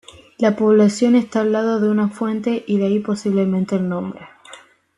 [0.39, 4.27] La población está al lado de una fuente y de ahí posiblemente el nombre.